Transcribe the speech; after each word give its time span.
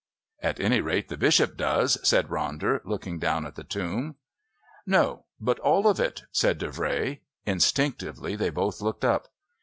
"At 0.41 0.59
any 0.59 0.81
rate 0.81 1.09
the 1.09 1.15
Bishop 1.15 1.55
does," 1.55 1.99
said 2.01 2.29
Ronder, 2.29 2.79
looking 2.83 3.19
down 3.19 3.45
at 3.45 3.53
the 3.53 3.63
tomb. 3.63 4.15
"No, 4.83 5.25
but 5.39 5.59
all 5.59 5.87
of 5.87 5.99
it," 5.99 6.23
said 6.31 6.59
Davray. 6.59 7.19
Instinctively 7.45 8.35
they 8.35 8.49
both 8.49 8.81
looked 8.81 9.05
up. 9.05 9.27